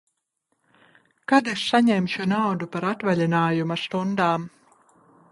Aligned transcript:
Kad 1.31 1.49
es 1.51 1.65
saņemšu 1.73 2.25
naudu 2.31 2.69
par 2.75 2.87
atvaļinājuma 2.93 3.77
stundām? 3.83 4.49